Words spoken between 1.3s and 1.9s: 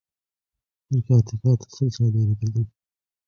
هاتە سەر